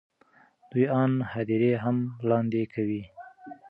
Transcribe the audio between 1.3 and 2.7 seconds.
هدیرې هم لاندې